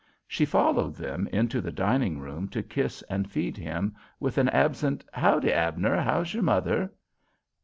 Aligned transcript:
She 0.27 0.45
followed 0.45 0.95
them 0.95 1.27
into 1.31 1.61
the 1.61 1.71
dining 1.71 2.17
room 2.17 2.47
to 2.47 2.63
kiss 2.63 3.03
and 3.03 3.29
feed 3.31 3.55
him, 3.55 3.95
with 4.19 4.39
an 4.39 4.49
absent 4.49 5.05
"Howdy, 5.13 5.53
Abner; 5.53 5.97
how's 6.01 6.33
your 6.33 6.41
mother?" 6.41 6.91